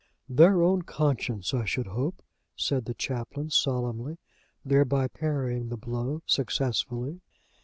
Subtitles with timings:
[0.27, 2.23] "Their own conscience, I should hope,"
[2.55, 4.17] said the Chaplain, solemnly,
[4.65, 7.21] thereby parrying the blow successfully.